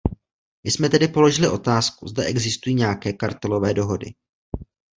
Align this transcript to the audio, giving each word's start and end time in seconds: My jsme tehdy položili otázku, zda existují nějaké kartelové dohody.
My 0.63 0.71
jsme 0.71 0.89
tehdy 0.89 1.07
položili 1.07 1.47
otázku, 1.49 2.07
zda 2.07 2.23
existují 2.23 2.75
nějaké 2.75 3.13
kartelové 3.13 3.73
dohody. 3.73 4.13